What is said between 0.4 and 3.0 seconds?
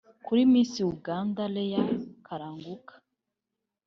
Miss Uganda Leah Kalanguka